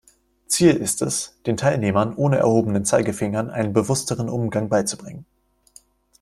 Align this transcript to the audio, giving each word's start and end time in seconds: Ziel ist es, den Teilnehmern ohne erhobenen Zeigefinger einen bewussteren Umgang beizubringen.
Ziel 0.47 0.77
ist 0.77 1.03
es, 1.03 1.37
den 1.45 1.57
Teilnehmern 1.57 2.15
ohne 2.15 2.37
erhobenen 2.37 2.85
Zeigefinger 2.85 3.53
einen 3.53 3.71
bewussteren 3.71 4.29
Umgang 4.29 4.67
beizubringen. 4.67 5.27